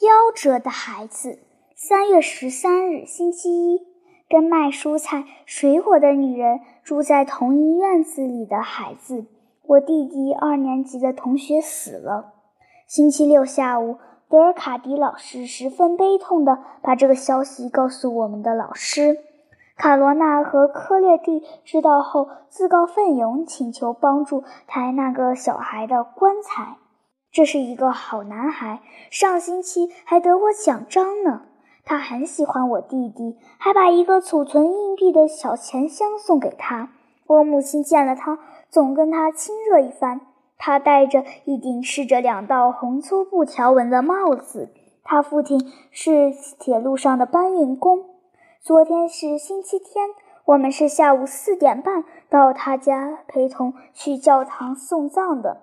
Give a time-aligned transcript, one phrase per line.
[0.00, 1.40] 夭折的孩子。
[1.76, 3.86] 三月十三日，星期一，
[4.30, 9.26] 跟卖蔬菜水果的女人住在同一院子里的孩子。
[9.66, 12.32] 我弟弟二年级的同学死了。
[12.86, 13.98] 星期六下午，
[14.30, 19.18] 德尔卡迪老师十分悲痛地把这个消息告诉我们的老师。
[19.76, 26.78] 卡罗娜和科列蒂知道后，自告奋勇请求帮助抬那个小孩的棺材。
[27.32, 31.42] 这是一个好男孩，上星期还得过奖章呢。
[31.84, 36.90] 他很喜欢我弟弟，还把一个储存硬币的小钱箱送给他。
[37.26, 40.20] 我母亲见了他，总跟他亲热一番。
[40.58, 44.74] 他戴着一顶饰着两道红粗布条纹的帽子。
[45.04, 48.04] 他父亲是铁路上的搬运工。
[48.60, 50.08] 昨天是星期天，
[50.44, 55.62] 我们是下午四点半到他家陪同去教堂送葬的。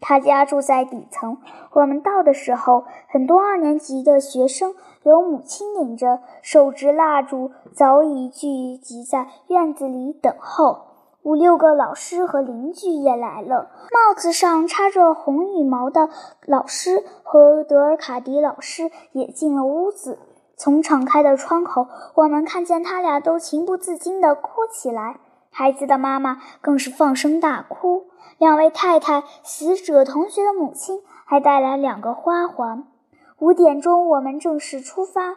[0.00, 1.38] 他家住在底层。
[1.72, 10.82] 我们到的时候，很多二年级的学生由母亲领着，手执蜡烛，早已聚集在院子里等候。
[11.22, 13.70] 五六个老师和邻居也来了。
[13.90, 16.10] 帽子上插着红羽毛的
[16.44, 20.18] 老师和德尔卡迪老师也进了屋子。
[20.56, 25.18] 从敞开的窗口，我们看见他俩都情不自禁地哭起来。
[25.56, 28.06] 孩子的妈妈更是放声大哭。
[28.38, 32.84] 两位太太，死者同学的母亲，还带来两个花环。
[33.38, 35.36] 五点钟，我们正式出发。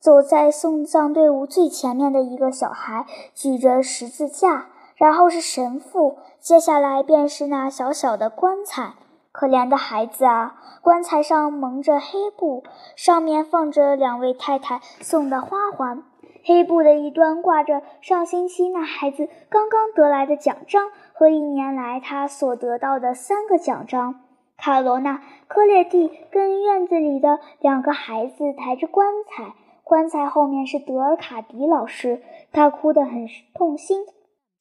[0.00, 8.94] 走在送葬队伍最前面的一个小孩举着十字架，然后是神父，接下来便是那小小的棺材。
[9.30, 10.56] 可怜的孩子啊！
[10.82, 12.64] 棺材上蒙着黑布，
[12.96, 16.02] 上面放着两位太太送的花环。
[16.44, 24.20] 黑布的一端挂着上星期那孩子刚刚得来的奖章和一年来他所得到的三个奖章。
[24.56, 34.04] 卡罗娜、科列蒂跟院子里的两个孩子抬着棺材，棺材后面是德尔卡迪老师，他哭得很痛心，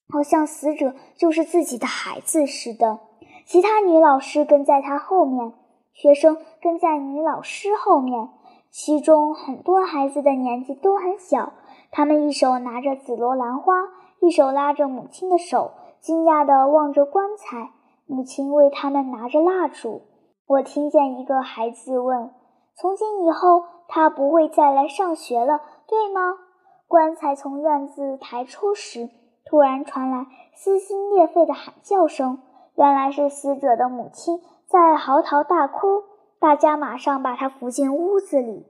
[0.09, 3.00] 好像死者就是自己的孩子似的。
[3.46, 5.53] 其他女老师跟在她后面，
[5.94, 8.30] 学生跟在女老师后面，
[8.72, 11.53] 其中很多孩子的年纪都很小。
[11.91, 13.74] 他们一手拿着紫罗兰花，
[14.22, 17.72] 一手拉着母亲的手，惊讶地望着棺材。
[18.07, 20.02] 母亲为他们拿着蜡烛。
[20.47, 22.31] 我听见一个孩子问
[22.75, 26.38] ：“从今以后，他不会再来上学了，对吗？”
[26.88, 29.09] 棺材从院子抬出时，
[29.46, 30.25] 突然传来
[30.56, 32.40] 撕心裂肺的喊叫声。
[32.75, 36.03] 原来是死者的母亲在嚎啕大哭，
[36.40, 38.66] 大家马上把她扶进屋子里。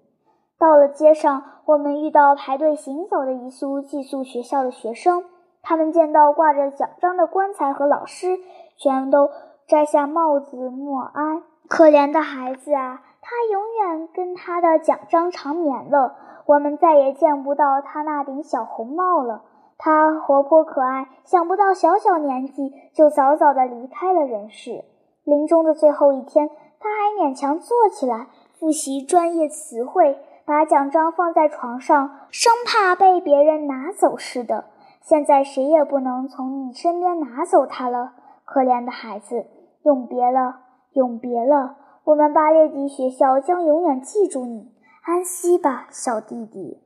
[0.61, 5.23] 到了街上，我们遇到排队行走的一簇寄宿学校的学生，
[5.63, 8.37] 他们见到挂着奖章的棺材和老师，
[8.77, 9.31] 全都
[9.65, 11.41] 摘下帽子默哀。
[11.67, 16.13] 可怜的孩子啊，他永远跟他的奖章长眠了，
[16.45, 19.41] 我们再也见不到他那顶小红帽了。
[19.79, 24.85] 他活泼可爱，想不到小小年纪就早早地离开了人世。
[25.23, 28.27] 临终的最后一天，他还勉强坐起来
[28.59, 30.19] 复习专业词汇，
[30.51, 34.65] 把奖章放在床上，生怕被别人拿走似的。
[34.99, 38.11] 现在谁也不能从你身边拿走它了，
[38.43, 39.45] 可怜的孩子，
[39.83, 40.59] 永别了，
[40.91, 41.77] 永别了！
[42.03, 44.73] 我们巴列迪学校将永远记住你。
[45.05, 46.81] 安息吧，小弟弟。